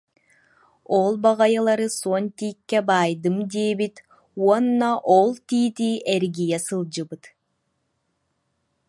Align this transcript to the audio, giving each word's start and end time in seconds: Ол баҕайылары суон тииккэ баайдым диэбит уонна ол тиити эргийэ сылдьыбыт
Ол 0.99 1.13
баҕайылары 1.23 1.87
суон 1.97 2.25
тииккэ 2.37 2.79
баайдым 2.87 3.35
диэбит 3.51 3.95
уонна 4.43 4.91
ол 5.17 5.29
тиити 5.47 5.89
эргийэ 6.13 6.59
сылдьыбыт 6.65 7.23